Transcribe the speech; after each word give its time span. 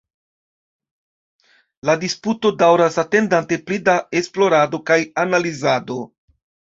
La 1.89 1.95
disputo 2.03 2.51
daŭras, 2.61 2.97
atendante 3.03 3.59
pli 3.67 3.77
da 3.91 3.95
esplorado 4.23 4.81
kaj 4.89 4.97
analizado. 5.25 5.99